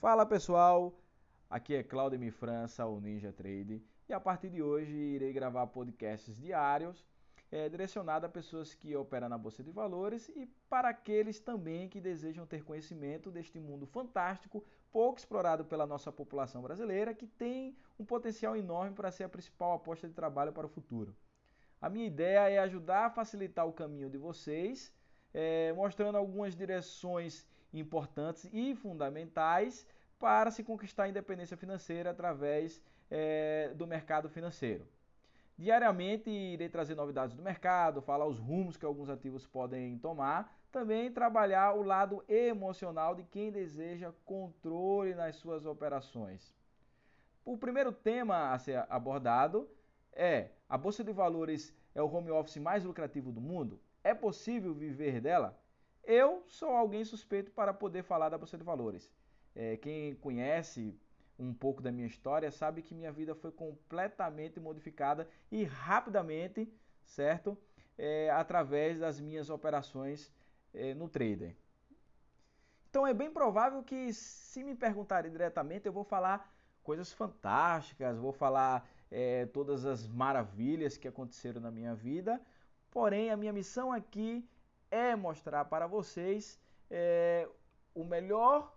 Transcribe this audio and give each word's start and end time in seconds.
Fala 0.00 0.24
pessoal, 0.24 0.96
aqui 1.50 1.74
é 1.74 1.82
Claudemir 1.82 2.32
França, 2.32 2.86
o 2.86 3.00
Ninja 3.00 3.32
Trade, 3.32 3.82
e 4.08 4.12
a 4.12 4.20
partir 4.20 4.48
de 4.48 4.62
hoje 4.62 4.94
irei 4.94 5.32
gravar 5.32 5.66
podcasts 5.66 6.36
diários 6.36 7.04
é, 7.50 7.68
direcionado 7.68 8.24
a 8.24 8.28
pessoas 8.28 8.72
que 8.72 8.94
operam 8.94 9.28
na 9.28 9.36
Bolsa 9.36 9.60
de 9.60 9.72
Valores 9.72 10.28
e 10.36 10.46
para 10.70 10.90
aqueles 10.90 11.40
também 11.40 11.88
que 11.88 12.00
desejam 12.00 12.46
ter 12.46 12.62
conhecimento 12.62 13.28
deste 13.28 13.58
mundo 13.58 13.86
fantástico, 13.86 14.64
pouco 14.92 15.18
explorado 15.18 15.64
pela 15.64 15.84
nossa 15.84 16.12
população 16.12 16.62
brasileira, 16.62 17.12
que 17.12 17.26
tem 17.26 17.76
um 17.98 18.04
potencial 18.04 18.56
enorme 18.56 18.94
para 18.94 19.10
ser 19.10 19.24
a 19.24 19.28
principal 19.28 19.72
aposta 19.72 20.06
de 20.06 20.14
trabalho 20.14 20.52
para 20.52 20.66
o 20.66 20.70
futuro. 20.70 21.12
A 21.80 21.90
minha 21.90 22.06
ideia 22.06 22.48
é 22.48 22.58
ajudar 22.60 23.06
a 23.06 23.10
facilitar 23.10 23.66
o 23.66 23.72
caminho 23.72 24.08
de 24.08 24.16
vocês, 24.16 24.94
é, 25.34 25.72
mostrando 25.72 26.16
algumas 26.16 26.54
direções 26.54 27.44
importantes 27.72 28.48
e 28.52 28.74
fundamentais 28.74 29.86
para 30.18 30.50
se 30.50 30.64
conquistar 30.64 31.04
a 31.04 31.08
independência 31.08 31.56
financeira 31.56 32.10
através 32.10 32.82
é, 33.10 33.72
do 33.74 33.86
mercado 33.86 34.28
financeiro. 34.28 34.86
Diariamente 35.56 36.30
irei 36.30 36.68
trazer 36.68 36.94
novidades 36.94 37.34
do 37.34 37.42
mercado, 37.42 38.00
falar 38.00 38.26
os 38.26 38.38
rumos 38.38 38.76
que 38.76 38.84
alguns 38.84 39.10
ativos 39.10 39.44
podem 39.44 39.98
tomar, 39.98 40.56
também 40.70 41.10
trabalhar 41.10 41.74
o 41.74 41.82
lado 41.82 42.22
emocional 42.28 43.14
de 43.14 43.24
quem 43.24 43.50
deseja 43.50 44.12
controle 44.24 45.14
nas 45.14 45.36
suas 45.36 45.66
operações. 45.66 46.54
O 47.44 47.56
primeiro 47.56 47.90
tema 47.90 48.52
a 48.52 48.58
ser 48.58 48.86
abordado 48.88 49.68
é: 50.12 50.50
a 50.68 50.78
bolsa 50.78 51.02
de 51.02 51.12
valores 51.12 51.74
é 51.92 52.00
o 52.00 52.12
home 52.12 52.30
office 52.30 52.58
mais 52.58 52.84
lucrativo 52.84 53.32
do 53.32 53.40
mundo? 53.40 53.80
É 54.04 54.14
possível 54.14 54.72
viver 54.72 55.20
dela? 55.20 55.58
Eu 56.08 56.42
sou 56.46 56.70
alguém 56.70 57.04
suspeito 57.04 57.50
para 57.50 57.74
poder 57.74 58.02
falar 58.02 58.30
da 58.30 58.38
bolsa 58.38 58.56
de 58.56 58.64
valores. 58.64 59.10
É, 59.54 59.76
quem 59.76 60.14
conhece 60.14 60.98
um 61.38 61.52
pouco 61.52 61.82
da 61.82 61.92
minha 61.92 62.06
história 62.06 62.50
sabe 62.50 62.80
que 62.80 62.94
minha 62.94 63.12
vida 63.12 63.34
foi 63.34 63.52
completamente 63.52 64.58
modificada 64.58 65.28
e 65.52 65.64
rapidamente, 65.64 66.66
certo? 67.04 67.58
É, 67.98 68.30
através 68.30 68.98
das 68.98 69.20
minhas 69.20 69.50
operações 69.50 70.32
é, 70.72 70.94
no 70.94 71.10
trader. 71.10 71.54
Então 72.88 73.06
é 73.06 73.12
bem 73.12 73.30
provável 73.30 73.82
que 73.82 74.10
se 74.14 74.64
me 74.64 74.74
perguntarem 74.74 75.30
diretamente 75.30 75.84
eu 75.84 75.92
vou 75.92 76.04
falar 76.04 76.50
coisas 76.82 77.12
fantásticas, 77.12 78.16
vou 78.16 78.32
falar 78.32 78.88
é, 79.10 79.44
todas 79.44 79.84
as 79.84 80.08
maravilhas 80.08 80.96
que 80.96 81.06
aconteceram 81.06 81.60
na 81.60 81.70
minha 81.70 81.94
vida. 81.94 82.40
Porém, 82.90 83.30
a 83.30 83.36
minha 83.36 83.52
missão 83.52 83.92
aqui 83.92 84.48
é 84.90 85.14
mostrar 85.16 85.64
para 85.66 85.86
vocês 85.86 86.60
é, 86.90 87.48
o 87.94 88.04
melhor 88.04 88.74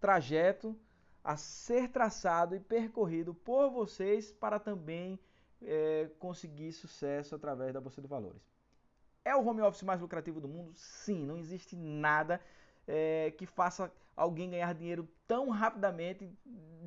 trajeto 0.00 0.78
a 1.22 1.36
ser 1.36 1.88
traçado 1.88 2.54
e 2.54 2.60
percorrido 2.60 3.34
por 3.34 3.70
vocês 3.70 4.32
para 4.32 4.58
também 4.58 5.18
é, 5.62 6.10
conseguir 6.18 6.72
sucesso 6.72 7.34
através 7.34 7.72
da 7.72 7.80
Bolsa 7.80 8.00
de 8.00 8.08
Valores. 8.08 8.42
É 9.24 9.34
o 9.34 9.44
home 9.46 9.60
office 9.60 9.82
mais 9.82 10.00
lucrativo 10.00 10.40
do 10.40 10.48
mundo? 10.48 10.72
Sim, 10.74 11.26
não 11.26 11.36
existe 11.36 11.76
nada 11.76 12.40
é, 12.86 13.32
que 13.36 13.44
faça 13.44 13.92
alguém 14.16 14.50
ganhar 14.50 14.72
dinheiro 14.74 15.08
tão 15.26 15.50
rapidamente 15.50 16.30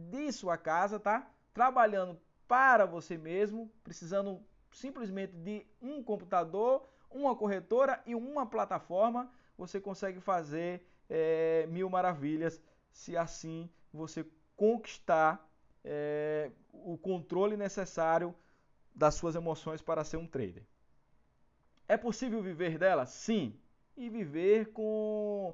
de 0.10 0.32
sua 0.32 0.58
casa, 0.58 1.00
tá? 1.00 1.30
Trabalhando 1.54 2.20
para 2.48 2.86
você 2.86 3.18
mesmo, 3.18 3.72
precisando 3.84 4.42
simplesmente 4.72 5.34
de 5.34 5.66
um 5.82 6.04
computador, 6.04 6.88
uma 7.12 7.36
corretora 7.36 8.02
e 8.06 8.16
uma 8.16 8.46
plataforma, 8.46 9.32
você 9.58 9.80
consegue 9.80 10.20
fazer 10.20 10.86
é, 11.10 11.66
mil 11.68 11.90
maravilhas 11.90 12.62
se 12.92 13.16
assim 13.16 13.70
você 13.94 14.26
conquistar 14.56 15.48
é, 15.84 16.52
o 16.72 16.98
controle 16.98 17.58
necessário 17.58 18.34
das 18.94 19.16
suas 19.16 19.36
emoções 19.36 19.82
para 19.82 20.04
ser 20.04 20.18
um 20.18 20.28
trader. 20.28 20.64
É 21.88 21.98
possível 21.98 22.42
viver 22.42 22.78
dela? 22.78 23.06
Sim. 23.06 23.60
E 23.98 24.10
viver 24.10 24.72
com 24.72 25.54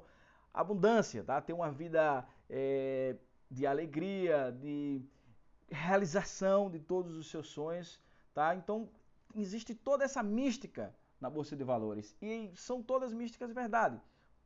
abundância, 0.54 1.24
tá? 1.24 1.40
Ter 1.40 1.52
uma 1.52 1.70
vida 1.70 2.26
é, 2.48 3.16
de 3.50 3.66
alegria, 3.66 4.52
de 4.52 5.02
realização 5.70 6.70
de 6.70 6.78
todos 6.78 7.16
os 7.16 7.30
seus 7.30 7.48
sonhos, 7.48 8.00
tá? 8.32 8.54
Então 8.54 8.88
existe 9.34 9.74
toda 9.74 10.04
essa 10.04 10.22
mística 10.22 10.94
na 11.20 11.28
bolsa 11.28 11.56
de 11.56 11.64
valores 11.64 12.16
e 12.20 12.50
são 12.54 12.82
todas 12.82 13.12
místicas 13.12 13.52
verdade. 13.52 14.00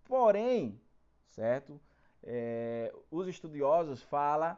Porém, 0.05 0.81
certo? 1.29 1.81
É, 2.23 2.95
os 3.11 3.27
estudiosos 3.27 4.03
falam, 4.03 4.57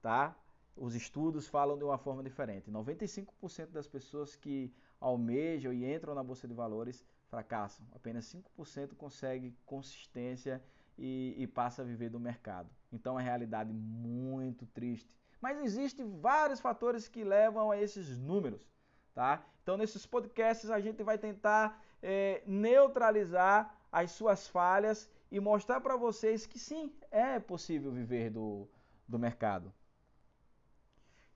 tá? 0.00 0.36
Os 0.76 0.94
estudos 0.94 1.48
falam 1.48 1.76
de 1.76 1.84
uma 1.84 1.98
forma 1.98 2.22
diferente. 2.22 2.70
95% 2.70 3.70
das 3.70 3.86
pessoas 3.86 4.34
que 4.34 4.72
almejam 5.00 5.72
e 5.72 5.92
entram 5.92 6.14
na 6.14 6.22
bolsa 6.22 6.48
de 6.48 6.54
valores 6.54 7.04
fracassam. 7.28 7.86
Apenas 7.94 8.24
5% 8.58 8.94
consegue 8.94 9.54
consistência 9.66 10.62
e, 10.96 11.34
e 11.36 11.46
passa 11.46 11.82
a 11.82 11.84
viver 11.84 12.08
do 12.08 12.20
mercado. 12.20 12.70
Então 12.90 13.18
é 13.18 13.22
realidade 13.22 13.72
muito 13.72 14.66
triste. 14.66 15.16
Mas 15.40 15.60
existem 15.60 16.20
vários 16.20 16.60
fatores 16.60 17.08
que 17.08 17.24
levam 17.24 17.70
a 17.70 17.78
esses 17.78 18.18
números. 18.18 18.70
Tá? 19.14 19.44
Então, 19.62 19.76
nesses 19.76 20.04
podcasts, 20.04 20.70
a 20.70 20.80
gente 20.80 21.02
vai 21.02 21.18
tentar 21.18 21.82
é, 22.02 22.42
neutralizar 22.46 23.74
as 23.90 24.10
suas 24.10 24.48
falhas 24.48 25.08
e 25.30 25.38
mostrar 25.38 25.80
para 25.80 25.96
vocês 25.96 26.46
que 26.46 26.58
sim, 26.58 26.92
é 27.10 27.38
possível 27.38 27.90
viver 27.92 28.30
do, 28.30 28.68
do 29.06 29.18
mercado. 29.18 29.72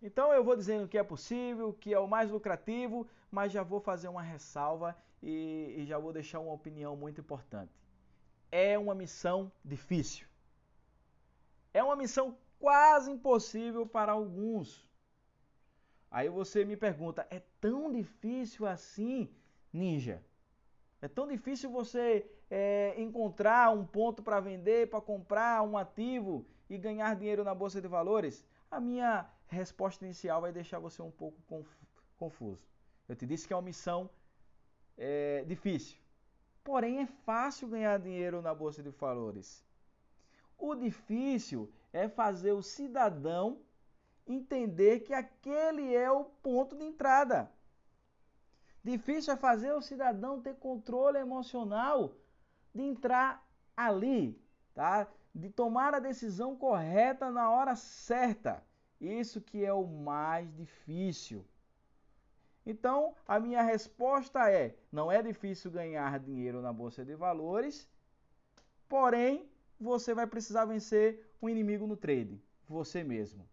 Então 0.03 0.33
eu 0.33 0.45
vou 0.45 0.57
dizendo 0.57 0.87
que 0.89 0.99
é 0.99 1.03
possível, 1.03 1.73
que 1.73 1.93
é 1.93 1.99
o 1.99 2.07
mais 2.07 2.31
lucrativo, 2.31 3.09
mas 3.31 3.53
já 3.53 3.63
vou 3.63 3.81
fazer 3.81 4.09
uma 4.09 4.23
ressalva 4.23 4.97
e, 5.23 5.75
e 5.79 5.87
já 5.87 5.99
vou 5.99 6.13
deixar 6.13 6.41
uma 6.41 6.53
opinião 6.53 6.97
muito 6.97 7.21
importante. 7.21 7.73
É 8.53 8.79
uma 8.79 8.95
missão 8.95 9.51
difícil. 9.65 10.27
É 11.73 11.83
uma 11.83 11.97
missão 11.97 12.37
quase 12.59 13.11
impossível 13.11 13.87
para 13.87 14.13
alguns. 14.13 14.87
Aí 16.11 16.29
você 16.29 16.65
me 16.65 16.77
pergunta: 16.77 17.27
é 17.31 17.41
tão 17.61 17.93
difícil 17.93 18.67
assim, 18.67 19.31
ninja? 19.73 20.23
É 21.01 21.09
tão 21.09 21.27
difícil 21.27 21.71
você 21.71 22.29
é, 22.51 22.95
encontrar 22.97 23.71
um 23.71 23.85
ponto 23.85 24.23
para 24.23 24.41
vender, 24.41 24.89
para 24.89 25.01
comprar 25.01 25.63
um 25.63 25.77
ativo 25.77 26.47
e 26.69 26.79
ganhar 26.79 27.15
dinheiro 27.15 27.45
na 27.45 27.55
bolsa 27.55 27.81
de 27.81 27.89
valores? 27.89 28.45
A 28.71 28.81
minha 28.81 29.29
resposta 29.47 30.05
inicial 30.05 30.41
vai 30.41 30.53
deixar 30.53 30.79
você 30.79 31.03
um 31.03 31.11
pouco 31.11 31.39
confuso. 32.17 32.67
Eu 33.09 33.15
te 33.15 33.27
disse 33.27 33.47
que 33.47 33.53
é 33.53 33.57
uma 33.57 33.63
missão 33.63 34.11
é, 34.97 35.45
difícil, 35.47 35.99
porém 36.65 37.01
é 37.01 37.07
fácil 37.07 37.69
ganhar 37.69 37.99
dinheiro 37.99 38.43
na 38.43 38.55
bolsa 38.55 38.83
de 38.83 38.91
valores. 38.91 39.65
O 40.59 40.75
difícil 40.75 41.71
é 41.93 42.09
fazer 42.09 42.53
o 42.53 42.63
cidadão 42.63 43.61
entender 44.27 45.01
que 45.01 45.15
aquele 45.15 45.95
é 45.95 46.11
o 46.11 46.25
ponto 46.25 46.77
de 46.77 46.85
entrada. 46.85 47.51
Difícil 48.83 49.33
é 49.33 49.37
fazer 49.37 49.73
o 49.73 49.83
cidadão 49.83 50.41
ter 50.41 50.55
controle 50.57 51.19
emocional 51.19 52.15
de 52.75 52.83
entrar 52.83 53.45
ali, 53.77 54.41
tá? 54.75 55.09
De 55.35 55.51
tomar 55.51 55.95
a 55.95 55.99
decisão 55.99 56.57
correta 56.57 57.31
na 57.31 57.51
hora 57.51 57.75
certa. 57.75 58.63
Isso 59.01 59.41
que 59.41 59.65
é 59.65 59.73
o 59.73 59.87
mais 59.87 60.53
difícil. 60.55 61.45
Então, 62.65 63.15
a 63.27 63.39
minha 63.39 63.63
resposta 63.63 64.51
é: 64.51 64.77
não 64.91 65.11
é 65.11 65.23
difícil 65.23 65.71
ganhar 65.71 66.19
dinheiro 66.19 66.61
na 66.61 66.73
bolsa 66.73 67.05
de 67.05 67.15
valores, 67.15 67.89
porém, 68.89 69.49
você 69.79 70.15
vai 70.15 70.27
precisar 70.27 70.65
vencer 70.65 71.29
um 71.41 71.49
inimigo 71.49 71.87
no 71.87 71.97
trade, 71.97 72.41
você 72.69 73.05
mesmo. 73.05 73.47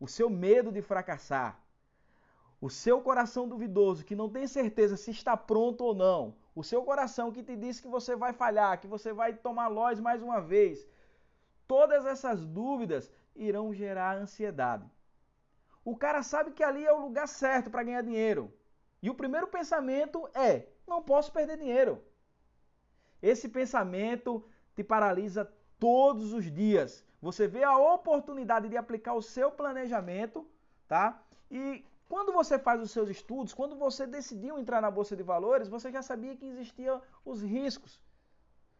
O 0.00 0.08
seu 0.08 0.28
medo 0.28 0.72
de 0.72 0.82
fracassar, 0.82 1.60
o 2.60 2.68
seu 2.68 3.00
coração 3.00 3.48
duvidoso, 3.48 4.04
que 4.04 4.14
não 4.14 4.28
tem 4.28 4.46
certeza 4.46 4.96
se 4.96 5.10
está 5.10 5.34
pronto 5.36 5.82
ou 5.82 5.94
não. 5.94 6.36
O 6.54 6.62
seu 6.62 6.82
coração 6.82 7.32
que 7.32 7.42
te 7.42 7.56
diz 7.56 7.80
que 7.80 7.88
você 7.88 8.14
vai 8.14 8.32
falhar, 8.34 8.78
que 8.80 8.86
você 8.86 9.12
vai 9.12 9.32
tomar 9.32 9.68
loss 9.68 9.98
mais 9.98 10.22
uma 10.22 10.40
vez. 10.40 10.86
Todas 11.66 12.04
essas 12.04 12.44
dúvidas 12.44 13.10
irão 13.34 13.72
gerar 13.72 14.16
ansiedade. 14.16 14.84
O 15.82 15.96
cara 15.96 16.22
sabe 16.22 16.50
que 16.50 16.62
ali 16.62 16.84
é 16.84 16.92
o 16.92 17.00
lugar 17.00 17.26
certo 17.26 17.70
para 17.70 17.82
ganhar 17.82 18.02
dinheiro. 18.02 18.52
E 19.02 19.08
o 19.08 19.14
primeiro 19.14 19.46
pensamento 19.46 20.28
é: 20.34 20.66
não 20.86 21.02
posso 21.02 21.32
perder 21.32 21.56
dinheiro. 21.56 22.04
Esse 23.22 23.48
pensamento 23.48 24.44
te 24.74 24.84
paralisa 24.84 25.50
todos 25.80 26.32
os 26.32 26.52
dias. 26.52 27.04
Você 27.20 27.48
vê 27.48 27.64
a 27.64 27.76
oportunidade 27.76 28.68
de 28.68 28.76
aplicar 28.76 29.14
o 29.14 29.22
seu 29.22 29.50
planejamento, 29.50 30.46
tá? 30.86 31.20
E 31.50 31.84
quando 32.08 32.32
você 32.32 32.58
faz 32.58 32.80
os 32.80 32.90
seus 32.90 33.08
estudos, 33.08 33.54
quando 33.54 33.76
você 33.76 34.06
decidiu 34.06 34.58
entrar 34.58 34.80
na 34.80 34.90
bolsa 34.90 35.16
de 35.16 35.22
valores, 35.22 35.68
você 35.68 35.90
já 35.90 36.02
sabia 36.02 36.36
que 36.36 36.46
existiam 36.46 37.00
os 37.24 37.42
riscos. 37.42 38.00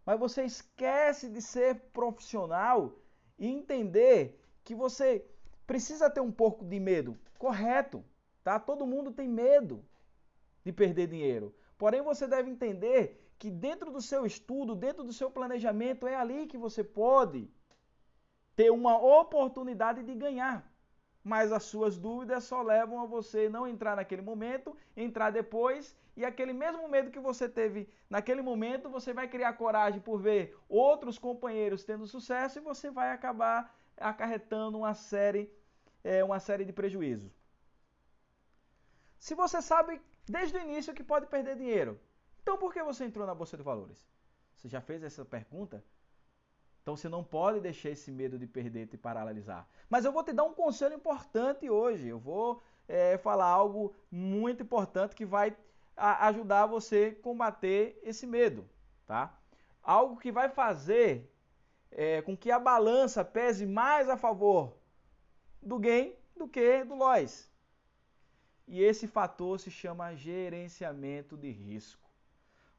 Mas 0.04 0.18
você 0.18 0.44
esquece 0.44 1.28
de 1.28 1.42
ser 1.42 1.76
profissional 1.92 2.92
e 3.38 3.48
entender 3.48 4.40
que 4.64 4.74
você 4.74 5.24
precisa 5.66 6.10
ter 6.10 6.20
um 6.20 6.32
pouco 6.32 6.64
de 6.64 6.80
medo. 6.80 7.18
Correto, 7.38 8.04
tá? 8.42 8.58
Todo 8.58 8.86
mundo 8.86 9.12
tem 9.12 9.28
medo 9.28 9.84
de 10.64 10.72
perder 10.72 11.06
dinheiro. 11.06 11.54
Porém, 11.78 12.02
você 12.02 12.26
deve 12.26 12.50
entender 12.50 13.19
que 13.40 13.50
dentro 13.50 13.90
do 13.90 14.02
seu 14.02 14.26
estudo, 14.26 14.72
dentro 14.86 15.02
do 15.02 15.14
seu 15.14 15.30
planejamento, 15.36 16.06
é 16.06 16.14
ali 16.14 16.46
que 16.46 16.58
você 16.58 16.82
pode 16.84 17.50
ter 18.54 18.70
uma 18.70 18.94
oportunidade 19.20 20.02
de 20.02 20.14
ganhar. 20.14 20.56
Mas 21.24 21.50
as 21.50 21.62
suas 21.62 21.96
dúvidas 21.96 22.44
só 22.44 22.60
levam 22.60 23.00
a 23.00 23.06
você 23.06 23.48
não 23.48 23.66
entrar 23.66 23.96
naquele 23.96 24.20
momento, 24.20 24.76
entrar 24.94 25.30
depois, 25.30 25.96
e 26.14 26.22
aquele 26.22 26.52
mesmo 26.52 26.86
medo 26.86 27.10
que 27.10 27.18
você 27.28 27.48
teve 27.48 27.88
naquele 28.10 28.42
momento, 28.42 28.90
você 28.90 29.14
vai 29.14 29.26
criar 29.26 29.54
coragem 29.54 30.02
por 30.02 30.18
ver 30.20 30.54
outros 30.68 31.18
companheiros 31.18 31.82
tendo 31.82 32.06
sucesso 32.06 32.58
e 32.58 32.68
você 32.70 32.90
vai 32.90 33.10
acabar 33.10 33.74
acarretando 33.96 34.76
uma 34.76 34.92
série, 34.92 35.50
é, 36.04 36.22
uma 36.22 36.40
série 36.40 36.66
de 36.66 36.74
prejuízos. 36.74 37.32
Se 39.18 39.34
você 39.34 39.62
sabe 39.62 39.98
desde 40.28 40.58
o 40.58 40.60
início 40.60 40.92
que 40.92 41.02
pode 41.02 41.26
perder 41.26 41.56
dinheiro, 41.56 41.98
então 42.42 42.58
por 42.58 42.72
que 42.72 42.82
você 42.82 43.04
entrou 43.04 43.26
na 43.26 43.34
Bolsa 43.34 43.56
de 43.56 43.62
Valores? 43.62 44.04
Você 44.56 44.68
já 44.68 44.80
fez 44.80 45.02
essa 45.02 45.24
pergunta? 45.24 45.82
Então 46.82 46.96
você 46.96 47.08
não 47.08 47.22
pode 47.22 47.60
deixar 47.60 47.90
esse 47.90 48.10
medo 48.10 48.38
de 48.38 48.46
perder 48.46 48.86
te 48.86 48.96
paralisar. 48.96 49.68
Mas 49.88 50.04
eu 50.04 50.12
vou 50.12 50.24
te 50.24 50.32
dar 50.32 50.44
um 50.44 50.54
conselho 50.54 50.94
importante 50.94 51.68
hoje. 51.68 52.08
Eu 52.08 52.18
vou 52.18 52.62
é, 52.88 53.16
falar 53.18 53.46
algo 53.46 53.94
muito 54.10 54.62
importante 54.62 55.14
que 55.14 55.24
vai 55.24 55.56
ajudar 55.96 56.66
você 56.66 57.16
a 57.16 57.22
combater 57.22 58.00
esse 58.02 58.26
medo, 58.26 58.68
tá? 59.06 59.38
Algo 59.82 60.18
que 60.18 60.32
vai 60.32 60.48
fazer 60.48 61.30
é, 61.90 62.22
com 62.22 62.36
que 62.36 62.50
a 62.50 62.58
balança 62.58 63.24
pese 63.24 63.66
mais 63.66 64.08
a 64.08 64.16
favor 64.16 64.76
do 65.60 65.78
gain 65.78 66.14
do 66.36 66.48
que 66.48 66.84
do 66.84 66.94
loss. 66.94 67.50
E 68.66 68.82
esse 68.82 69.06
fator 69.06 69.60
se 69.60 69.70
chama 69.70 70.14
gerenciamento 70.14 71.36
de 71.36 71.50
risco. 71.50 72.09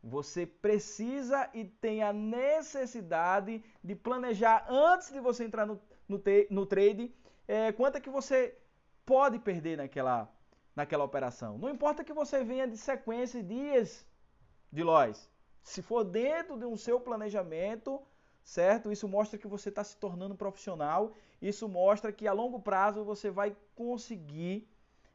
Você 0.04 0.46
precisa 0.46 1.50
e 1.54 1.64
tem 1.66 2.02
a 2.02 2.12
necessidade 2.12 3.64
de 3.84 3.96
planejar 3.96 4.66
antes 4.68 5.12
de 5.12 5.20
você 5.20 5.44
entrar 5.44 5.66
no, 5.66 5.80
no, 6.08 6.22
no 6.50 6.66
trade 6.66 7.14
é, 7.48 7.72
quanto 7.72 7.98
é 7.98 8.02
que 8.02 8.10
você 8.10 8.58
pode 9.06 9.38
perder 9.40 9.78
naquela, 9.78 10.32
naquela 10.76 11.04
operação. 11.04 11.58
Não 11.58 11.70
importa 11.70 12.04
que 12.04 12.14
você 12.14 12.44
venha 12.44 12.68
de 12.68 12.78
sequência 12.78 13.44
dias 13.44 14.06
de 14.72 14.84
loss. 14.84 15.30
Se 15.62 15.82
for 15.82 16.04
dentro 16.04 16.58
de 16.58 16.66
um 16.66 16.76
seu 16.76 17.00
planejamento, 17.00 18.02
certo? 18.44 18.92
Isso 18.92 19.08
mostra 19.08 19.38
que 19.38 19.48
você 19.48 19.70
está 19.70 19.84
se 19.84 19.98
tornando 19.98 20.36
profissional. 20.36 21.14
Isso 21.42 21.68
mostra 21.68 22.12
que 22.12 22.28
a 22.28 22.34
longo 22.34 22.60
prazo 22.60 23.04
você 23.04 23.30
vai 23.30 23.56
conseguir 23.76 24.68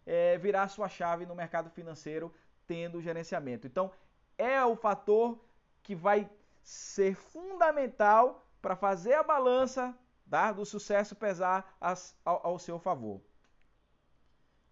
é, 0.04 0.38
virar 0.38 0.68
sua 0.68 0.88
chave 0.88 1.26
no 1.26 1.34
mercado 1.34 1.70
financeiro 1.70 2.32
tendo 2.66 3.00
gerenciamento. 3.00 3.66
Então, 3.66 3.90
é 4.38 4.64
o 4.64 4.76
fator 4.76 5.38
que 5.82 5.94
vai 5.94 6.28
ser 6.62 7.14
fundamental 7.14 8.46
para 8.60 8.74
fazer 8.74 9.14
a 9.14 9.22
balança 9.22 9.96
tá, 10.28 10.52
do 10.52 10.64
sucesso 10.64 11.14
pesar 11.14 11.76
as, 11.80 12.16
ao, 12.24 12.46
ao 12.46 12.58
seu 12.58 12.78
favor. 12.78 13.20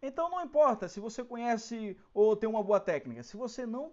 Então 0.03 0.29
não 0.29 0.43
importa 0.43 0.89
se 0.89 1.01
você 1.01 1.25
conhece 1.25 1.97
ou 2.13 2.37
tem 2.37 2.49
uma 2.49 2.63
boa 2.63 2.81
técnica, 2.81 3.23
se 3.23 3.37
você 3.37 3.65
não 3.65 3.93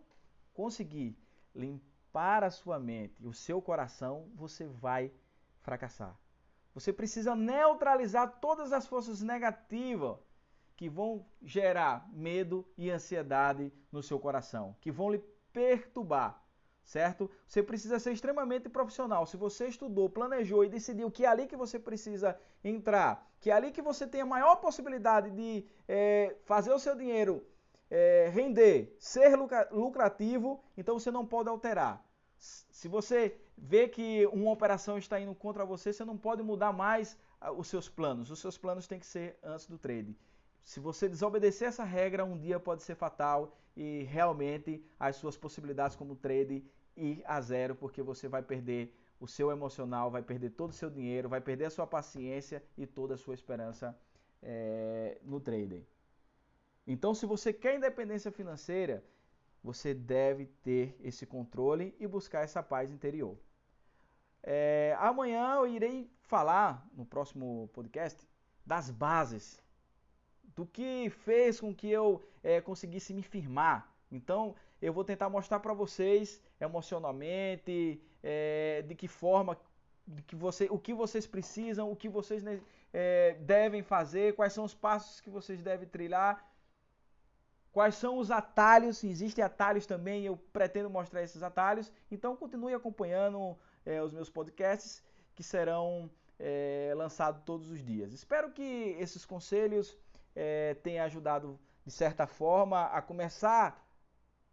conseguir 0.54 1.18
limpar 1.56 2.44
a 2.44 2.52
sua 2.52 2.80
mente 2.80 3.24
e 3.24 3.28
o 3.28 3.34
seu 3.34 3.62
coração, 3.62 4.30
você 4.36 4.68
vai 4.68 5.12
fracassar. 5.62 6.18
Você 6.74 6.92
precisa 6.92 7.36
neutralizar 7.36 8.40
todas 8.40 8.74
as 8.74 8.88
forças 8.88 9.22
negativas 9.22 10.18
que 10.76 10.90
vão 10.90 11.26
gerar 11.42 12.10
medo 12.12 12.68
e 12.78 12.90
ansiedade 12.90 13.72
no 13.92 14.02
seu 14.02 14.20
coração, 14.20 14.76
que 14.82 14.92
vão 14.92 15.12
lhe 15.12 15.24
perturbar, 15.54 16.42
certo? 16.84 17.30
Você 17.48 17.62
precisa 17.62 18.00
ser 18.00 18.12
extremamente 18.12 18.70
profissional. 18.70 19.26
Se 19.26 19.38
você 19.38 19.68
estudou, 19.68 20.10
planejou 20.10 20.64
e 20.64 20.70
decidiu 20.70 21.12
que 21.12 21.26
é 21.26 21.28
ali 21.28 21.48
que 21.48 21.56
você 21.56 21.80
precisa 21.80 22.38
entrar, 22.64 23.30
que 23.40 23.50
é 23.50 23.54
ali 23.54 23.72
que 23.72 23.82
você 23.82 24.08
tem 24.08 24.22
a 24.22 24.26
maior 24.26 24.58
possibilidade 24.58 25.30
de 25.32 25.66
é, 25.88 26.36
fazer 26.46 26.72
o 26.72 26.80
seu 26.80 26.96
dinheiro 26.96 27.46
é, 27.92 28.30
render, 28.34 28.96
ser 28.98 29.38
lucrativo, 29.72 30.64
então 30.78 30.98
você 30.98 31.12
não 31.12 31.26
pode 31.26 31.50
alterar. 31.50 32.02
Se 32.38 32.88
você 32.88 33.38
vê 33.58 33.88
que 33.88 34.26
uma 34.28 34.52
operação 34.52 34.98
está 34.98 35.20
indo 35.20 35.36
contra 35.36 35.66
você, 35.66 35.92
você 35.92 36.06
não 36.06 36.18
pode 36.18 36.42
mudar 36.42 36.72
mais 36.72 37.18
ah, 37.40 37.52
os 37.52 37.68
seus 37.68 37.88
planos. 37.90 38.32
Os 38.32 38.40
seus 38.40 38.58
planos 38.58 38.88
têm 38.88 38.98
que 38.98 39.06
ser 39.06 39.38
antes 39.44 39.68
do 39.68 39.78
trade. 39.78 40.18
Se 40.64 40.80
você 40.80 41.10
desobedecer 41.10 41.68
essa 41.68 41.84
regra, 41.84 42.24
um 42.24 42.38
dia 42.38 42.60
pode 42.60 42.84
ser 42.84 42.96
fatal 42.96 43.58
e 43.76 44.04
realmente 44.04 44.84
as 45.00 45.16
suas 45.16 45.38
possibilidades 45.38 45.96
como 45.96 46.16
trade 46.16 46.64
ir 46.96 47.24
a 47.26 47.40
zero, 47.42 47.76
porque 47.76 48.02
você 48.02 48.28
vai 48.28 48.42
perder 48.42 48.94
o 49.20 49.28
seu 49.28 49.52
emocional, 49.52 50.10
vai 50.10 50.22
perder 50.22 50.52
todo 50.52 50.72
o 50.72 50.74
seu 50.74 50.90
dinheiro, 50.90 51.30
vai 51.30 51.42
perder 51.42 51.66
a 51.66 51.70
sua 51.70 51.88
paciência 51.88 52.64
e 52.78 52.86
toda 52.86 53.14
a 53.14 53.18
sua 53.18 53.34
esperança 53.34 53.98
é, 54.42 55.20
no 55.24 55.40
trading. 55.40 55.86
Então, 56.88 57.14
se 57.14 57.26
você 57.26 57.54
quer 57.54 57.76
independência 57.76 58.32
financeira, 58.32 59.04
você 59.64 59.94
deve 59.94 60.48
ter 60.64 60.96
esse 61.02 61.26
controle 61.26 61.96
e 62.00 62.08
buscar 62.08 62.42
essa 62.42 62.64
paz 62.64 62.90
interior. 62.90 63.38
É, 64.42 64.96
amanhã 65.00 65.54
eu 65.56 65.68
irei 65.68 66.12
falar 66.24 66.88
no 66.94 67.06
próximo 67.06 67.70
podcast 67.74 68.28
das 68.66 68.90
bases 68.90 69.62
do 70.56 70.66
que 70.66 71.10
fez 71.10 71.60
com 71.60 71.74
que 71.74 71.90
eu 71.90 72.22
é, 72.44 72.60
conseguisse 72.62 73.14
me 73.14 73.24
firmar. 73.24 73.90
Então, 74.12 74.56
eu 74.82 74.92
vou 74.92 75.04
tentar 75.04 75.30
mostrar 75.30 75.60
para 75.60 75.74
vocês 75.74 76.42
emocionalmente, 76.60 78.02
é, 78.22 78.84
de 78.88 78.96
que 78.96 79.08
forma, 79.08 79.58
de 80.06 80.22
que 80.24 80.36
você, 80.36 80.68
o 80.70 80.78
que 80.78 80.94
vocês 80.94 81.26
precisam, 81.26 81.92
o 81.92 81.96
que 81.96 82.10
vocês 82.10 82.44
é, 82.94 83.38
devem 83.40 83.82
fazer, 83.82 84.36
quais 84.36 84.54
são 84.54 84.66
os 84.66 84.74
passos 84.74 85.22
que 85.22 85.30
vocês 85.30 85.62
devem 85.62 85.88
trilhar, 85.88 86.46
quais 87.72 87.96
são 87.96 88.18
os 88.18 88.30
atalhos, 88.30 89.04
existem 89.04 89.44
atalhos 89.44 89.86
também, 89.86 90.26
eu 90.26 90.38
pretendo 90.52 90.90
mostrar 90.90 91.24
esses 91.24 91.42
atalhos. 91.42 91.92
Então, 92.12 92.36
continue 92.36 92.74
acompanhando 92.74 93.58
os 94.06 94.12
meus 94.12 94.30
podcasts 94.30 95.02
que 95.34 95.42
serão 95.42 96.12
lançados 96.98 97.42
todos 97.44 97.72
os 97.72 97.84
dias. 97.84 98.12
Espero 98.12 98.52
que 98.52 98.96
esses 99.00 99.26
conselhos 99.26 99.98
é, 100.36 100.74
tenha 100.76 101.04
ajudado, 101.04 101.60
de 101.86 101.92
certa 101.92 102.28
forma, 102.28 102.86
a 102.86 103.02
começar 103.02 103.68
a 103.70 103.82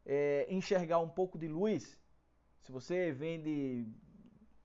é, 0.06 0.46
enxergar 0.48 0.98
um 0.98 1.08
pouco 1.08 1.38
de 1.38 1.48
luz. 1.48 1.98
Se 2.62 2.72
você 2.72 3.12
vende 3.12 3.86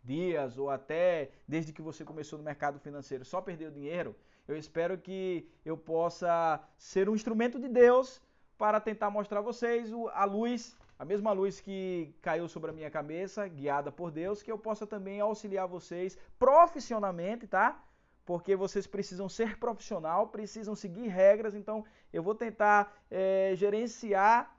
dias 0.03 0.57
ou 0.57 0.69
até 0.69 1.31
desde 1.47 1.71
que 1.71 1.81
você 1.81 2.03
começou 2.03 2.37
no 2.37 2.43
mercado 2.43 2.79
financeiro 2.79 3.23
só 3.23 3.41
perdeu 3.41 3.71
dinheiro, 3.71 4.15
eu 4.47 4.57
espero 4.57 4.97
que 4.97 5.49
eu 5.63 5.77
possa 5.77 6.61
ser 6.77 7.07
um 7.07 7.15
instrumento 7.15 7.57
de 7.59 7.69
Deus 7.69 8.21
para 8.57 8.79
tentar 8.79 9.09
mostrar 9.09 9.39
a 9.39 9.43
vocês 9.43 9.89
a 10.13 10.25
luz, 10.25 10.77
a 10.99 11.05
mesma 11.05 11.31
luz 11.31 11.61
que 11.61 12.13
caiu 12.21 12.47
sobre 12.47 12.69
a 12.69 12.73
minha 12.73 12.91
cabeça, 12.91 13.47
guiada 13.47 13.91
por 13.91 14.11
Deus, 14.11 14.43
que 14.43 14.51
eu 14.51 14.57
possa 14.57 14.85
também 14.85 15.21
auxiliar 15.21 15.67
vocês 15.67 16.17
profissionalmente, 16.37 17.47
tá? 17.47 17.81
Porque 18.25 18.55
vocês 18.55 18.87
precisam 18.87 19.27
ser 19.27 19.57
profissional, 19.57 20.27
precisam 20.27 20.75
seguir 20.75 21.07
regras. 21.07 21.55
Então, 21.55 21.85
eu 22.11 22.23
vou 22.23 22.35
tentar 22.35 22.93
é, 23.09 23.53
gerenciar 23.55 24.55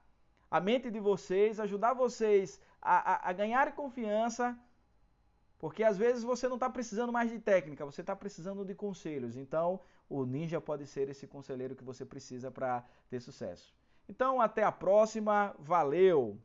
a 0.51 0.61
mente 0.61 0.91
de 0.91 1.01
vocês, 1.01 1.59
ajudar 1.59 1.95
vocês 1.95 2.61
a, 2.81 3.13
a, 3.13 3.31
a 3.31 3.33
ganhar 3.33 3.75
confiança, 3.75 4.57
porque 5.59 5.83
às 5.83 5.97
vezes 5.97 6.23
você 6.23 6.47
não 6.47 6.57
está 6.57 6.69
precisando 6.69 7.13
mais 7.13 7.31
de 7.31 7.39
técnica, 7.39 7.85
você 7.85 8.03
está 8.03 8.15
precisando 8.15 8.65
de 8.65 8.75
conselhos. 8.75 9.37
Então, 9.37 9.81
o 10.09 10.25
Ninja 10.25 10.61
pode 10.61 10.87
ser 10.87 11.09
esse 11.09 11.27
conselheiro 11.27 11.75
que 11.75 11.85
você 11.85 12.05
precisa 12.05 12.51
para 12.51 12.85
ter 13.09 13.21
sucesso. 13.21 13.75
Então, 14.09 14.41
até 14.41 14.63
a 14.63 14.71
próxima. 14.71 15.55
Valeu! 15.59 16.39